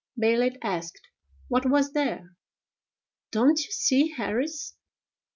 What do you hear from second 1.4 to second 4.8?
what was there. Don't you see Harris?